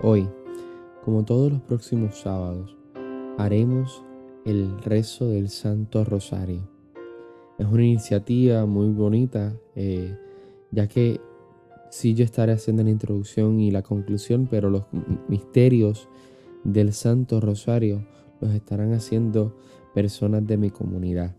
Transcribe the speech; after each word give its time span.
Hoy, 0.00 0.28
como 1.04 1.24
todos 1.24 1.50
los 1.50 1.60
próximos 1.60 2.20
sábados, 2.20 2.76
haremos 3.36 4.04
el 4.44 4.80
rezo 4.80 5.28
del 5.28 5.48
Santo 5.48 6.04
Rosario. 6.04 6.70
Es 7.58 7.66
una 7.66 7.84
iniciativa 7.84 8.64
muy 8.64 8.90
bonita, 8.90 9.56
eh, 9.74 10.16
ya 10.70 10.86
que 10.86 11.20
sí 11.90 12.14
yo 12.14 12.24
estaré 12.24 12.52
haciendo 12.52 12.84
la 12.84 12.90
introducción 12.90 13.58
y 13.58 13.72
la 13.72 13.82
conclusión, 13.82 14.46
pero 14.48 14.70
los 14.70 14.84
misterios 15.26 16.08
del 16.62 16.92
Santo 16.92 17.40
Rosario 17.40 18.06
los 18.40 18.54
estarán 18.54 18.92
haciendo 18.92 19.56
personas 19.94 20.46
de 20.46 20.58
mi 20.58 20.70
comunidad. 20.70 21.34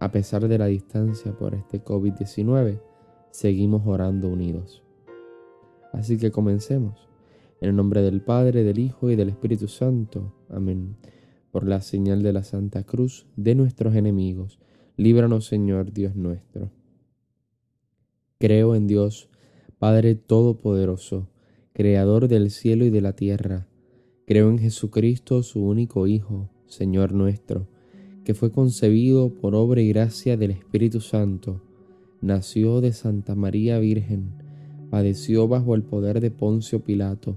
A 0.00 0.10
pesar 0.10 0.48
de 0.48 0.58
la 0.58 0.66
distancia 0.66 1.30
por 1.30 1.54
este 1.54 1.84
COVID-19, 1.84 2.80
seguimos 3.30 3.86
orando 3.86 4.26
unidos. 4.26 4.82
Así 5.92 6.18
que 6.18 6.32
comencemos. 6.32 7.09
En 7.60 7.68
el 7.68 7.76
nombre 7.76 8.00
del 8.00 8.22
Padre, 8.22 8.64
del 8.64 8.78
Hijo 8.78 9.10
y 9.10 9.16
del 9.16 9.28
Espíritu 9.28 9.68
Santo. 9.68 10.32
Amén. 10.48 10.96
Por 11.50 11.68
la 11.68 11.82
señal 11.82 12.22
de 12.22 12.32
la 12.32 12.42
Santa 12.42 12.84
Cruz 12.84 13.26
de 13.36 13.54
nuestros 13.54 13.94
enemigos, 13.94 14.58
líbranos 14.96 15.44
Señor 15.44 15.92
Dios 15.92 16.16
nuestro. 16.16 16.70
Creo 18.38 18.74
en 18.74 18.86
Dios, 18.86 19.28
Padre 19.78 20.14
Todopoderoso, 20.14 21.28
Creador 21.74 22.28
del 22.28 22.50
cielo 22.50 22.86
y 22.86 22.90
de 22.90 23.02
la 23.02 23.12
tierra. 23.12 23.68
Creo 24.26 24.48
en 24.48 24.58
Jesucristo, 24.58 25.42
su 25.42 25.62
único 25.62 26.06
Hijo, 26.06 26.48
Señor 26.66 27.12
nuestro, 27.12 27.68
que 28.24 28.32
fue 28.32 28.50
concebido 28.50 29.34
por 29.34 29.54
obra 29.54 29.82
y 29.82 29.88
gracia 29.90 30.38
del 30.38 30.52
Espíritu 30.52 31.00
Santo. 31.00 31.60
Nació 32.22 32.80
de 32.80 32.94
Santa 32.94 33.34
María 33.34 33.78
Virgen, 33.78 34.32
padeció 34.88 35.46
bajo 35.46 35.74
el 35.74 35.82
poder 35.82 36.20
de 36.20 36.30
Poncio 36.30 36.82
Pilato 36.82 37.36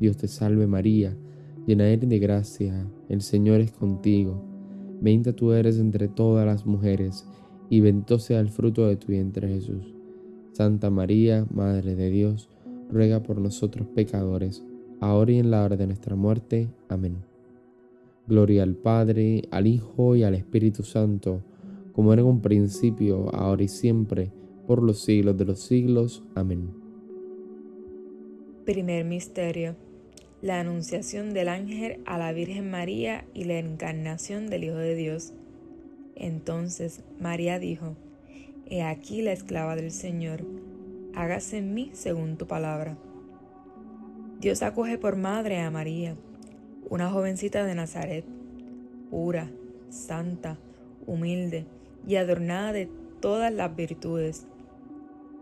Dios 0.00 0.16
te 0.16 0.28
salve 0.28 0.66
María, 0.66 1.14
llena 1.66 1.86
eres 1.86 2.08
de 2.08 2.18
gracia, 2.18 2.86
el 3.10 3.20
Señor 3.20 3.60
es 3.60 3.70
contigo. 3.70 4.42
Bendita 5.02 5.34
tú 5.34 5.52
eres 5.52 5.78
entre 5.78 6.08
todas 6.08 6.46
las 6.46 6.64
mujeres, 6.64 7.28
y 7.68 7.80
bendito 7.80 8.18
sea 8.18 8.40
el 8.40 8.48
fruto 8.48 8.86
de 8.86 8.96
tu 8.96 9.08
vientre 9.08 9.46
Jesús. 9.46 9.94
Santa 10.52 10.88
María, 10.88 11.46
Madre 11.52 11.96
de 11.96 12.08
Dios, 12.08 12.48
ruega 12.90 13.22
por 13.22 13.38
nosotros 13.38 13.88
pecadores, 13.94 14.64
ahora 15.00 15.32
y 15.32 15.38
en 15.38 15.50
la 15.50 15.64
hora 15.64 15.76
de 15.76 15.86
nuestra 15.86 16.16
muerte. 16.16 16.70
Amén. 16.88 17.16
Gloria 18.26 18.62
al 18.62 18.76
Padre, 18.76 19.42
al 19.50 19.66
Hijo 19.66 20.16
y 20.16 20.22
al 20.22 20.34
Espíritu 20.34 20.82
Santo, 20.82 21.42
como 21.92 22.14
era 22.14 22.22
en 22.22 22.28
un 22.28 22.40
principio, 22.40 23.28
ahora 23.34 23.64
y 23.64 23.68
siempre, 23.68 24.32
por 24.66 24.82
los 24.82 25.00
siglos 25.00 25.36
de 25.36 25.44
los 25.44 25.60
siglos. 25.60 26.22
Amén. 26.34 26.70
Primer 28.64 29.04
Misterio 29.04 29.89
la 30.42 30.58
anunciación 30.58 31.34
del 31.34 31.48
ángel 31.48 32.00
a 32.06 32.16
la 32.16 32.32
Virgen 32.32 32.70
María 32.70 33.24
y 33.34 33.44
la 33.44 33.58
encarnación 33.58 34.48
del 34.48 34.64
Hijo 34.64 34.76
de 34.76 34.94
Dios. 34.94 35.34
Entonces 36.16 37.02
María 37.18 37.58
dijo, 37.58 37.96
He 38.66 38.82
aquí 38.82 39.20
la 39.20 39.32
esclava 39.32 39.76
del 39.76 39.90
Señor, 39.90 40.42
hágase 41.14 41.58
en 41.58 41.74
mí 41.74 41.90
según 41.92 42.36
tu 42.38 42.46
palabra. 42.46 42.96
Dios 44.40 44.62
acoge 44.62 44.96
por 44.96 45.16
madre 45.16 45.60
a 45.60 45.70
María, 45.70 46.14
una 46.88 47.10
jovencita 47.10 47.64
de 47.64 47.74
Nazaret, 47.74 48.24
pura, 49.10 49.50
santa, 49.90 50.56
humilde 51.06 51.66
y 52.06 52.16
adornada 52.16 52.72
de 52.72 52.88
todas 53.20 53.52
las 53.52 53.76
virtudes. 53.76 54.46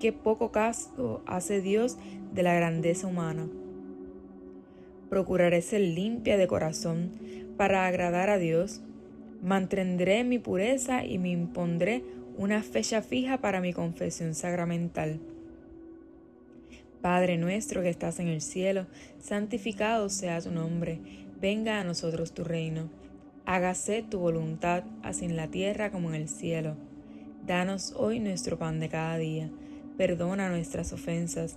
Qué 0.01 0.13
poco 0.13 0.51
caso 0.51 1.23
hace 1.27 1.61
Dios 1.61 1.99
de 2.35 2.43
la 2.43 2.55
grandeza 2.55 3.07
humana 3.07 3.49
procuraré 5.09 5.63
ser 5.63 5.81
limpia 5.81 6.37
de 6.37 6.47
corazón 6.47 7.11
para 7.57 7.87
agradar 7.87 8.31
a 8.31 8.39
Dios. 8.39 8.81
Mantendré 9.43 10.25
mi 10.25 10.39
pureza 10.39 11.05
y 11.05 11.19
me 11.19 11.31
impondré 11.31 12.03
una 12.37 12.63
fecha 12.63 13.03
fija 13.03 13.39
para 13.39 13.61
mi 13.61 13.73
confesión 13.73 14.35
sacramental. 14.35 15.21
Padre 17.01 17.37
nuestro 17.37 17.83
que 17.83 17.89
estás 17.89 18.19
en 18.19 18.29
el 18.29 18.41
cielo, 18.41 18.87
santificado 19.21 20.09
sea 20.09 20.41
tu 20.41 20.51
nombre, 20.51 21.01
venga 21.41 21.81
a 21.81 21.85
nosotros 21.85 22.33
tu 22.33 22.45
reino. 22.45 22.91
Hágase 23.47 24.03
tu 24.03 24.19
voluntad, 24.19 24.85
así 25.03 25.25
en 25.25 25.37
la 25.37 25.49
tierra 25.49 25.91
como 25.91 26.09
en 26.11 26.17
el 26.17 26.29
cielo. 26.29 26.77
Danos 27.47 27.95
hoy 27.97 28.21
nuestro 28.21 28.59
pan 28.59 28.79
de 28.79 28.89
cada 28.89 29.17
día. 29.17 29.49
Perdona 29.97 30.51
nuestras 30.51 30.93
ofensas 30.93 31.57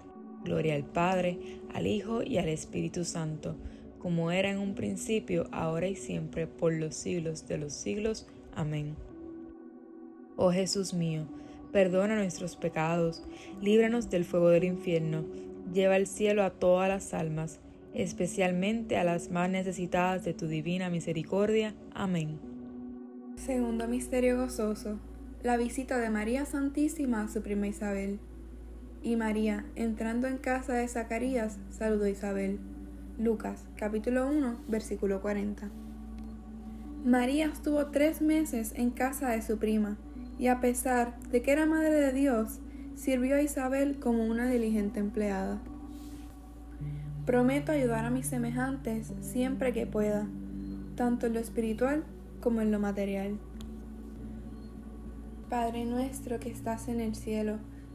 Gloria 0.43 0.75
al 0.75 0.83
Padre, 0.83 1.37
al 1.73 1.87
Hijo 1.87 2.23
y 2.23 2.37
al 2.37 2.49
Espíritu 2.49 3.03
Santo 3.05 3.55
como 4.01 4.31
era 4.31 4.49
en 4.49 4.57
un 4.57 4.73
principio, 4.73 5.47
ahora 5.51 5.87
y 5.87 5.95
siempre, 5.95 6.47
por 6.47 6.73
los 6.73 6.95
siglos 6.95 7.47
de 7.47 7.59
los 7.59 7.73
siglos. 7.73 8.27
Amén. 8.55 8.95
Oh 10.37 10.51
Jesús 10.51 10.93
mío, 10.93 11.27
perdona 11.71 12.15
nuestros 12.15 12.55
pecados, 12.55 13.23
líbranos 13.61 14.09
del 14.09 14.25
fuego 14.25 14.49
del 14.49 14.63
infierno, 14.63 15.23
lleva 15.71 15.95
al 15.95 16.07
cielo 16.07 16.43
a 16.43 16.49
todas 16.49 16.89
las 16.89 17.13
almas, 17.13 17.59
especialmente 17.93 18.97
a 18.97 19.03
las 19.03 19.29
más 19.29 19.49
necesitadas 19.51 20.23
de 20.23 20.33
tu 20.33 20.47
divina 20.47 20.89
misericordia. 20.89 21.75
Amén. 21.93 22.39
Segundo 23.35 23.87
Misterio 23.87 24.37
Gozoso, 24.37 24.99
la 25.43 25.57
visita 25.57 25.99
de 25.99 26.09
María 26.09 26.45
Santísima 26.45 27.23
a 27.23 27.27
su 27.27 27.43
prima 27.43 27.67
Isabel. 27.67 28.19
Y 29.03 29.15
María, 29.15 29.65
entrando 29.75 30.27
en 30.27 30.37
casa 30.37 30.73
de 30.73 30.87
Zacarías, 30.87 31.57
saludó 31.71 32.05
a 32.05 32.09
Isabel. 32.09 32.59
Lucas 33.17 33.65
capítulo 33.75 34.27
1 34.27 34.57
versículo 34.67 35.21
40. 35.21 35.69
María 37.03 37.47
estuvo 37.47 37.87
tres 37.87 38.21
meses 38.21 38.73
en 38.75 38.91
casa 38.91 39.29
de 39.29 39.41
su 39.41 39.57
prima 39.57 39.97
y 40.37 40.47
a 40.47 40.59
pesar 40.59 41.19
de 41.31 41.41
que 41.41 41.51
era 41.51 41.65
madre 41.65 41.93
de 41.93 42.13
Dios, 42.13 42.59
sirvió 42.95 43.37
a 43.37 43.41
Isabel 43.41 43.97
como 43.99 44.23
una 44.23 44.47
diligente 44.47 44.99
empleada. 44.99 45.59
Prometo 47.25 47.71
ayudar 47.71 48.05
a 48.05 48.11
mis 48.11 48.27
semejantes 48.27 49.13
siempre 49.21 49.73
que 49.73 49.87
pueda, 49.87 50.27
tanto 50.95 51.25
en 51.25 51.33
lo 51.33 51.39
espiritual 51.39 52.03
como 52.39 52.61
en 52.61 52.71
lo 52.71 52.79
material. 52.79 53.39
Padre 55.49 55.85
nuestro 55.85 56.39
que 56.39 56.49
estás 56.49 56.87
en 56.87 57.01
el 57.01 57.15
cielo, 57.15 57.57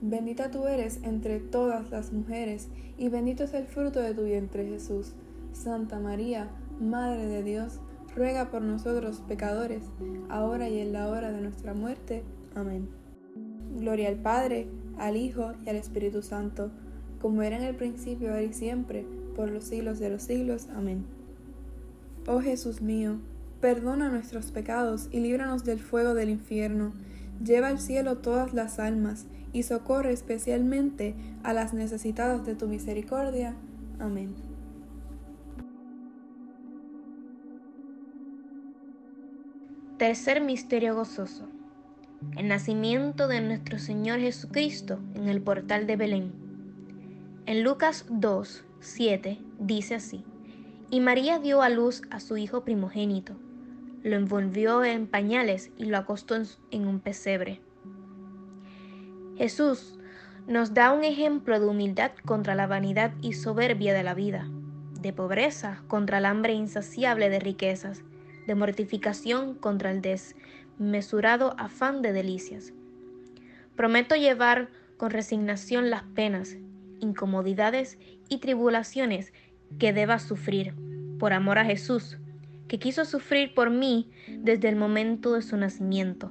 bendita 0.00 0.50
tú 0.50 0.66
eres 0.66 1.00
entre 1.02 1.40
todas 1.40 1.90
las 1.90 2.12
mujeres, 2.12 2.68
y 2.98 3.08
bendito 3.08 3.44
es 3.44 3.54
el 3.54 3.66
fruto 3.66 4.00
de 4.00 4.14
tu 4.14 4.24
vientre 4.24 4.66
Jesús. 4.66 5.12
Santa 5.52 5.98
María, 5.98 6.50
Madre 6.80 7.26
de 7.26 7.42
Dios, 7.42 7.80
ruega 8.14 8.50
por 8.50 8.62
nosotros 8.62 9.22
pecadores, 9.26 9.84
ahora 10.28 10.68
y 10.68 10.78
en 10.78 10.92
la 10.92 11.08
hora 11.08 11.32
de 11.32 11.40
nuestra 11.40 11.74
muerte. 11.74 12.22
Amén. 12.54 12.88
Gloria 13.76 14.08
al 14.08 14.16
Padre, 14.16 14.68
al 14.98 15.16
Hijo 15.16 15.52
y 15.64 15.68
al 15.68 15.76
Espíritu 15.76 16.22
Santo, 16.22 16.70
como 17.20 17.42
era 17.42 17.56
en 17.56 17.62
el 17.62 17.74
principio, 17.74 18.30
ahora 18.30 18.42
y 18.42 18.52
siempre, 18.52 19.06
por 19.34 19.50
los 19.50 19.64
siglos 19.64 19.98
de 19.98 20.10
los 20.10 20.22
siglos. 20.22 20.68
Amén. 20.74 21.04
Oh 22.26 22.40
Jesús 22.40 22.80
mío, 22.80 23.18
perdona 23.60 24.08
nuestros 24.08 24.50
pecados 24.50 25.08
y 25.10 25.20
líbranos 25.20 25.64
del 25.64 25.78
fuego 25.78 26.14
del 26.14 26.30
infierno. 26.30 26.92
Lleva 27.44 27.68
al 27.68 27.80
cielo 27.80 28.18
todas 28.18 28.54
las 28.54 28.78
almas 28.78 29.26
y 29.54 29.62
socorre 29.62 30.12
especialmente 30.12 31.14
a 31.42 31.54
las 31.54 31.72
necesitadas 31.72 32.44
de 32.44 32.56
tu 32.56 32.66
misericordia. 32.66 33.54
Amén. 33.98 34.34
Tercer 39.96 40.42
misterio 40.42 40.96
gozoso. 40.96 41.48
El 42.36 42.48
nacimiento 42.48 43.28
de 43.28 43.40
nuestro 43.40 43.78
Señor 43.78 44.18
Jesucristo 44.18 44.98
en 45.14 45.28
el 45.28 45.40
portal 45.40 45.86
de 45.86 45.96
Belén. 45.96 46.32
En 47.46 47.62
Lucas 47.62 48.06
2, 48.10 48.64
7 48.80 49.38
dice 49.60 49.94
así. 49.94 50.24
Y 50.90 51.00
María 51.00 51.38
dio 51.38 51.62
a 51.62 51.68
luz 51.68 52.02
a 52.10 52.18
su 52.18 52.36
hijo 52.36 52.64
primogénito, 52.64 53.34
lo 54.02 54.16
envolvió 54.16 54.84
en 54.84 55.06
pañales 55.06 55.70
y 55.78 55.86
lo 55.86 55.96
acostó 55.96 56.36
en 56.70 56.86
un 56.86 57.00
pesebre. 57.00 57.60
Jesús 59.36 59.98
nos 60.46 60.74
da 60.74 60.92
un 60.92 61.04
ejemplo 61.04 61.58
de 61.58 61.66
humildad 61.66 62.12
contra 62.24 62.54
la 62.54 62.66
vanidad 62.66 63.12
y 63.20 63.32
soberbia 63.32 63.92
de 63.94 64.02
la 64.02 64.14
vida, 64.14 64.48
de 65.00 65.12
pobreza 65.12 65.82
contra 65.88 66.18
el 66.18 66.26
hambre 66.26 66.52
insaciable 66.52 67.30
de 67.30 67.40
riquezas, 67.40 68.02
de 68.46 68.54
mortificación 68.54 69.54
contra 69.54 69.90
el 69.90 70.02
desmesurado 70.02 71.54
afán 71.58 72.02
de 72.02 72.12
delicias. 72.12 72.72
Prometo 73.74 74.14
llevar 74.14 74.68
con 74.98 75.10
resignación 75.10 75.90
las 75.90 76.04
penas, 76.04 76.56
incomodidades 77.00 77.98
y 78.28 78.38
tribulaciones 78.38 79.32
que 79.78 79.92
deba 79.92 80.18
sufrir 80.20 80.74
por 81.18 81.32
amor 81.32 81.58
a 81.58 81.64
Jesús, 81.64 82.18
que 82.68 82.78
quiso 82.78 83.04
sufrir 83.04 83.54
por 83.54 83.70
mí 83.70 84.10
desde 84.28 84.68
el 84.68 84.76
momento 84.76 85.32
de 85.32 85.42
su 85.42 85.56
nacimiento. 85.56 86.30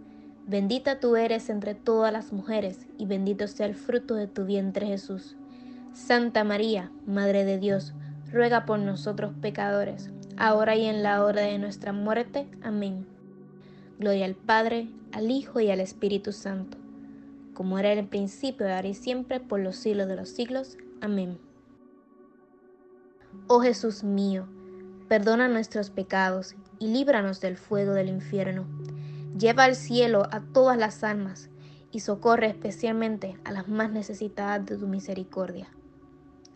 Bendita 0.47 0.99
tú 0.99 1.15
eres 1.15 1.49
entre 1.49 1.75
todas 1.75 2.11
las 2.11 2.33
mujeres, 2.33 2.87
y 2.97 3.05
bendito 3.05 3.47
sea 3.47 3.67
el 3.67 3.75
fruto 3.75 4.15
de 4.15 4.27
tu 4.27 4.45
vientre 4.45 4.87
Jesús. 4.87 5.35
Santa 5.93 6.43
María, 6.43 6.91
Madre 7.05 7.45
de 7.45 7.57
Dios, 7.59 7.93
ruega 8.31 8.65
por 8.65 8.79
nosotros 8.79 9.33
pecadores, 9.41 10.09
ahora 10.37 10.75
y 10.75 10.85
en 10.85 11.03
la 11.03 11.23
hora 11.23 11.41
de 11.41 11.57
nuestra 11.59 11.93
muerte. 11.93 12.47
Amén. 12.63 13.05
Gloria 13.99 14.25
al 14.25 14.35
Padre, 14.35 14.89
al 15.11 15.29
Hijo 15.29 15.59
y 15.59 15.69
al 15.69 15.79
Espíritu 15.79 16.31
Santo, 16.31 16.77
como 17.53 17.77
era 17.77 17.93
en 17.93 17.99
el 17.99 18.07
principio, 18.07 18.65
ahora 18.65 18.87
y 18.87 18.93
siempre, 18.93 19.39
por 19.39 19.59
los 19.59 19.75
siglos 19.75 20.07
de 20.07 20.15
los 20.15 20.29
siglos. 20.29 20.77
Amén. 21.01 21.37
Oh 23.47 23.61
Jesús 23.61 24.03
mío, 24.03 24.47
perdona 25.07 25.47
nuestros 25.47 25.89
pecados 25.89 26.55
y 26.79 26.87
líbranos 26.87 27.41
del 27.41 27.57
fuego 27.57 27.93
del 27.93 28.09
infierno 28.09 28.65
Lleva 29.37 29.63
al 29.63 29.75
cielo 29.75 30.27
a 30.31 30.41
todas 30.41 30.77
las 30.77 31.03
almas 31.03 31.49
y 31.91 32.01
socorre 32.01 32.47
especialmente 32.47 33.37
a 33.43 33.51
las 33.51 33.67
más 33.67 33.91
necesitadas 33.91 34.65
de 34.65 34.77
tu 34.77 34.87
misericordia. 34.87 35.67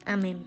Amén. 0.05 0.45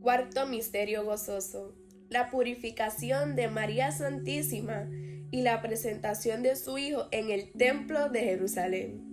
Cuarto 0.00 0.46
Misterio 0.46 1.04
Gozoso. 1.04 1.74
La 2.08 2.30
purificación 2.30 3.36
de 3.36 3.48
María 3.48 3.92
Santísima 3.92 4.88
y 5.30 5.42
la 5.42 5.62
presentación 5.62 6.42
de 6.42 6.56
su 6.56 6.78
Hijo 6.78 7.06
en 7.12 7.30
el 7.30 7.52
Templo 7.52 8.08
de 8.08 8.20
Jerusalén. 8.20 9.10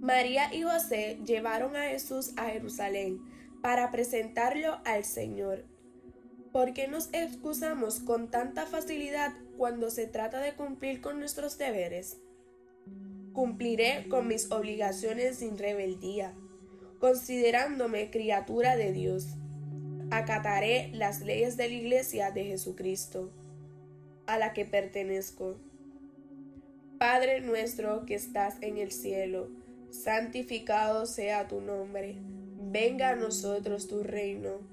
María 0.00 0.54
y 0.54 0.62
José 0.62 1.18
llevaron 1.26 1.74
a 1.74 1.84
Jesús 1.84 2.34
a 2.36 2.50
Jerusalén 2.50 3.20
para 3.62 3.90
presentarlo 3.90 4.78
al 4.84 5.04
Señor 5.04 5.64
¿Por 6.54 6.72
qué 6.72 6.86
nos 6.86 7.08
excusamos 7.12 7.98
con 7.98 8.30
tanta 8.30 8.64
facilidad 8.64 9.32
cuando 9.56 9.90
se 9.90 10.06
trata 10.06 10.38
de 10.40 10.54
cumplir 10.54 11.00
con 11.00 11.18
nuestros 11.18 11.58
deberes? 11.58 12.18
Cumpliré 13.32 14.06
con 14.08 14.28
mis 14.28 14.52
obligaciones 14.52 15.38
sin 15.38 15.58
rebeldía, 15.58 16.32
considerándome 17.00 18.12
criatura 18.12 18.76
de 18.76 18.92
Dios. 18.92 19.34
Acataré 20.12 20.90
las 20.92 21.22
leyes 21.22 21.56
de 21.56 21.66
la 21.66 21.74
Iglesia 21.74 22.30
de 22.30 22.44
Jesucristo, 22.44 23.32
a 24.28 24.38
la 24.38 24.52
que 24.52 24.64
pertenezco. 24.64 25.56
Padre 26.98 27.40
nuestro 27.40 28.06
que 28.06 28.14
estás 28.14 28.58
en 28.60 28.78
el 28.78 28.92
cielo, 28.92 29.48
santificado 29.90 31.06
sea 31.06 31.48
tu 31.48 31.60
nombre. 31.60 32.14
Venga 32.70 33.08
a 33.08 33.16
nosotros 33.16 33.88
tu 33.88 34.04
reino 34.04 34.72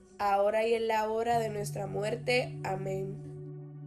ahora 0.21 0.67
y 0.67 0.75
en 0.75 0.87
la 0.87 1.09
hora 1.09 1.39
de 1.39 1.49
nuestra 1.49 1.87
muerte. 1.87 2.59
Amén. 2.63 3.17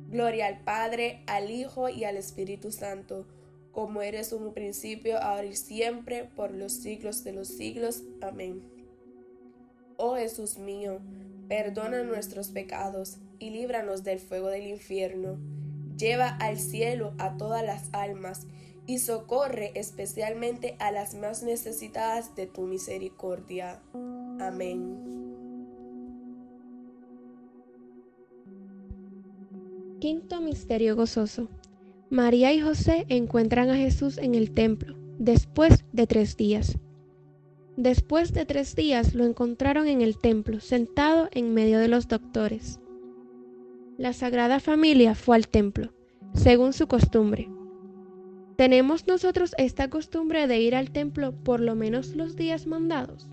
Gloria 0.08 0.46
al 0.46 0.60
Padre, 0.64 1.22
al 1.26 1.50
Hijo 1.50 1.88
y 1.88 2.04
al 2.04 2.16
Espíritu 2.16 2.72
Santo, 2.72 3.26
como 3.70 4.02
eres 4.02 4.32
un 4.32 4.52
principio, 4.52 5.20
ahora 5.20 5.46
y 5.46 5.54
siempre, 5.54 6.24
por 6.24 6.52
los 6.52 6.72
siglos 6.72 7.22
de 7.24 7.32
los 7.32 7.48
siglos. 7.48 8.02
Amén. 8.20 8.62
Oh 9.96 10.16
Jesús 10.16 10.58
mío, 10.58 10.98
perdona 11.48 12.02
nuestros 12.02 12.48
pecados 12.48 13.18
y 13.38 13.50
líbranos 13.50 14.02
del 14.02 14.18
fuego 14.18 14.48
del 14.48 14.66
infierno. 14.66 15.38
Lleva 15.96 16.28
al 16.28 16.58
cielo 16.58 17.14
a 17.18 17.36
todas 17.36 17.64
las 17.64 17.88
almas 17.92 18.48
y 18.86 18.98
socorre 18.98 19.70
especialmente 19.74 20.76
a 20.80 20.90
las 20.90 21.14
más 21.14 21.44
necesitadas 21.44 22.34
de 22.34 22.46
tu 22.46 22.62
misericordia. 22.62 23.80
Amén. 24.40 25.23
Quinto 30.04 30.42
Misterio 30.42 30.96
Gozoso. 30.96 31.48
María 32.10 32.52
y 32.52 32.60
José 32.60 33.06
encuentran 33.08 33.70
a 33.70 33.76
Jesús 33.76 34.18
en 34.18 34.34
el 34.34 34.50
templo, 34.50 34.94
después 35.18 35.82
de 35.94 36.06
tres 36.06 36.36
días. 36.36 36.76
Después 37.78 38.34
de 38.34 38.44
tres 38.44 38.76
días 38.76 39.14
lo 39.14 39.24
encontraron 39.24 39.88
en 39.88 40.02
el 40.02 40.18
templo, 40.18 40.60
sentado 40.60 41.30
en 41.32 41.54
medio 41.54 41.78
de 41.78 41.88
los 41.88 42.06
doctores. 42.06 42.80
La 43.96 44.12
Sagrada 44.12 44.60
Familia 44.60 45.14
fue 45.14 45.36
al 45.36 45.48
templo, 45.48 45.94
según 46.34 46.74
su 46.74 46.86
costumbre. 46.86 47.48
¿Tenemos 48.56 49.06
nosotros 49.06 49.54
esta 49.56 49.88
costumbre 49.88 50.46
de 50.46 50.60
ir 50.60 50.74
al 50.74 50.90
templo 50.90 51.32
por 51.32 51.60
lo 51.60 51.76
menos 51.76 52.14
los 52.14 52.36
días 52.36 52.66
mandados? 52.66 53.26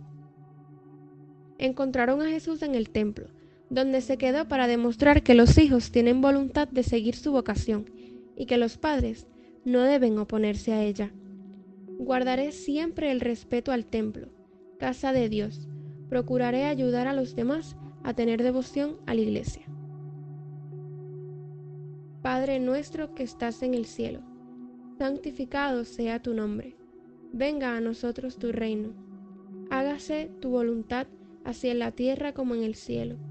Encontraron 1.57 2.21
a 2.21 2.29
Jesús 2.29 2.61
en 2.61 2.75
el 2.75 2.91
templo, 2.91 3.27
donde 3.71 4.01
se 4.01 4.17
quedó 4.17 4.49
para 4.49 4.67
demostrar 4.67 5.23
que 5.23 5.33
los 5.33 5.57
hijos 5.57 5.91
tienen 5.91 6.19
voluntad 6.19 6.67
de 6.67 6.83
seguir 6.83 7.15
su 7.15 7.31
vocación 7.31 7.89
y 8.35 8.45
que 8.45 8.57
los 8.57 8.77
padres 8.77 9.27
no 9.63 9.83
deben 9.83 10.19
oponerse 10.19 10.73
a 10.73 10.83
ella. 10.83 11.13
Guardaré 11.97 12.51
siempre 12.51 13.11
el 13.11 13.21
respeto 13.21 13.71
al 13.71 13.85
templo, 13.85 14.27
casa 14.77 15.13
de 15.13 15.29
Dios. 15.29 15.69
Procuraré 16.09 16.65
ayudar 16.65 17.07
a 17.07 17.13
los 17.13 17.33
demás 17.33 17.77
a 18.03 18.13
tener 18.13 18.43
devoción 18.43 18.97
a 19.05 19.13
la 19.13 19.21
iglesia. 19.21 19.63
Padre 22.21 22.59
nuestro 22.59 23.15
que 23.15 23.23
estás 23.23 23.63
en 23.63 23.73
el 23.73 23.85
cielo, 23.85 24.19
santificado 24.97 25.85
sea 25.85 26.21
tu 26.21 26.33
nombre. 26.33 26.75
Venga 27.31 27.77
a 27.77 27.79
nosotros 27.79 28.37
tu 28.37 28.51
reino. 28.51 28.89
Hágase 29.69 30.29
tu 30.41 30.49
voluntad 30.49 31.07
así 31.45 31.69
en 31.69 31.79
la 31.79 31.93
tierra 31.93 32.33
como 32.33 32.53
en 32.53 32.63
el 32.63 32.75
cielo. 32.75 33.30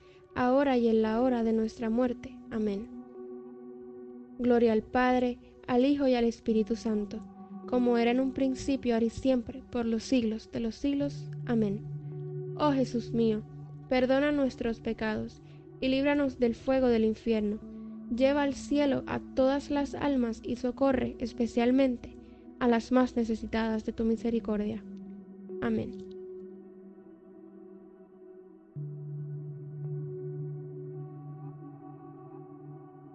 ahora 0.35 0.77
y 0.77 0.87
en 0.87 1.01
la 1.01 1.21
hora 1.21 1.43
de 1.43 1.53
nuestra 1.53 1.89
muerte. 1.89 2.37
Amén. 2.49 2.87
Gloria 4.39 4.73
al 4.73 4.83
Padre, 4.83 5.37
al 5.67 5.85
Hijo 5.85 6.07
y 6.07 6.15
al 6.15 6.25
Espíritu 6.25 6.75
Santo, 6.75 7.19
como 7.67 7.97
era 7.97 8.11
en 8.11 8.19
un 8.19 8.33
principio, 8.33 8.93
ahora 8.93 9.05
y 9.05 9.09
siempre, 9.09 9.63
por 9.71 9.85
los 9.85 10.03
siglos 10.03 10.49
de 10.51 10.59
los 10.59 10.75
siglos. 10.75 11.29
Amén. 11.45 11.81
Oh 12.57 12.71
Jesús 12.71 13.11
mío, 13.11 13.43
perdona 13.89 14.31
nuestros 14.31 14.79
pecados 14.79 15.41
y 15.79 15.89
líbranos 15.89 16.39
del 16.39 16.55
fuego 16.55 16.87
del 16.87 17.05
infierno. 17.05 17.59
Lleva 18.15 18.43
al 18.43 18.53
cielo 18.53 19.03
a 19.07 19.19
todas 19.19 19.71
las 19.71 19.95
almas 19.95 20.41
y 20.43 20.57
socorre 20.57 21.15
especialmente 21.19 22.17
a 22.59 22.67
las 22.67 22.91
más 22.91 23.15
necesitadas 23.15 23.85
de 23.85 23.93
tu 23.93 24.03
misericordia. 24.03 24.83
Amén. 25.61 26.10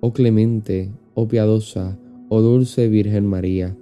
Oh 0.00 0.12
clemente, 0.12 0.90
oh 1.14 1.26
piadosa, 1.26 1.98
Oh 2.28 2.42
dulce 2.42 2.88
Virgen 2.88 3.26
María, 3.26 3.74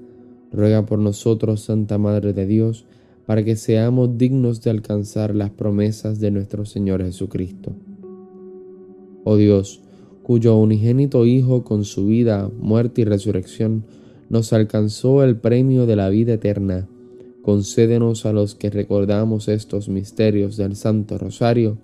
ruega 0.52 0.86
por 0.86 1.00
nosotros, 1.00 1.62
Santa 1.62 1.98
Madre 1.98 2.32
de 2.32 2.46
Dios, 2.46 2.86
para 3.26 3.44
que 3.44 3.56
seamos 3.56 4.16
dignos 4.16 4.62
de 4.62 4.70
alcanzar 4.70 5.34
las 5.34 5.50
promesas 5.50 6.20
de 6.20 6.30
nuestro 6.30 6.64
Señor 6.64 7.02
Jesucristo. 7.02 7.72
Oh 9.24 9.36
Dios, 9.36 9.82
cuyo 10.22 10.56
unigénito 10.56 11.26
Hijo 11.26 11.64
con 11.64 11.84
su 11.84 12.06
vida, 12.06 12.48
muerte 12.60 13.02
y 13.02 13.04
resurrección 13.04 13.84
nos 14.30 14.52
alcanzó 14.52 15.22
el 15.22 15.36
premio 15.36 15.86
de 15.86 15.96
la 15.96 16.08
vida 16.08 16.34
eterna, 16.34 16.88
concédenos 17.42 18.26
a 18.26 18.32
los 18.32 18.54
que 18.54 18.70
recordamos 18.70 19.48
estos 19.48 19.88
misterios 19.88 20.56
del 20.56 20.76
Santo 20.76 21.18
Rosario, 21.18 21.78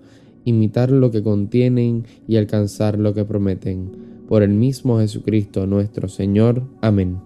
imitar 0.44 0.92
lo 0.92 1.10
que 1.10 1.22
contienen 1.22 2.04
y 2.28 2.36
alcanzar 2.36 2.98
lo 2.98 3.14
que 3.14 3.24
prometen 3.24 4.11
por 4.32 4.42
el 4.42 4.54
mismo 4.54 4.98
Jesucristo 4.98 5.66
nuestro 5.66 6.08
Señor. 6.08 6.62
Amén. 6.80 7.18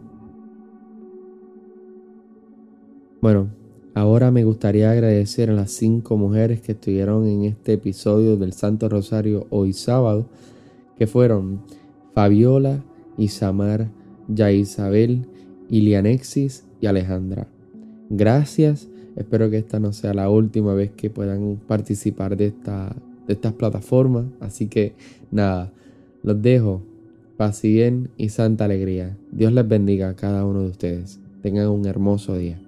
Bueno, 3.20 3.48
ahora 3.94 4.32
me 4.32 4.42
gustaría 4.42 4.90
agradecer 4.90 5.50
a 5.50 5.52
las 5.52 5.70
cinco 5.70 6.16
mujeres 6.16 6.60
que 6.62 6.72
estuvieron 6.72 7.28
en 7.28 7.44
este 7.44 7.74
episodio 7.74 8.36
del 8.36 8.54
Santo 8.54 8.88
Rosario 8.88 9.46
hoy 9.50 9.72
sábado, 9.72 10.26
que 10.98 11.06
fueron 11.06 11.60
Fabiola, 12.12 12.82
Isamar, 13.16 13.88
Ya 14.26 14.50
Isabel, 14.50 15.28
Ilianexis 15.68 16.64
y 16.80 16.86
Alejandra. 16.86 17.46
Gracias, 18.10 18.88
espero 19.14 19.48
que 19.48 19.58
esta 19.58 19.78
no 19.78 19.92
sea 19.92 20.12
la 20.12 20.28
última 20.28 20.74
vez 20.74 20.90
que 20.90 21.08
puedan 21.08 21.60
participar 21.68 22.36
de, 22.36 22.46
esta, 22.46 22.96
de 23.28 23.34
estas 23.34 23.52
plataformas, 23.52 24.24
así 24.40 24.66
que 24.66 24.96
nada, 25.30 25.72
los 26.24 26.42
dejo 26.42 26.82
paz 27.36 27.64
y 27.64 27.72
bien 27.72 28.10
y 28.16 28.30
santa 28.30 28.64
alegría. 28.64 29.16
Dios 29.30 29.52
les 29.52 29.68
bendiga 29.68 30.08
a 30.08 30.16
cada 30.16 30.44
uno 30.44 30.62
de 30.62 30.70
ustedes. 30.70 31.20
Tengan 31.42 31.68
un 31.68 31.86
hermoso 31.86 32.36
día. 32.36 32.58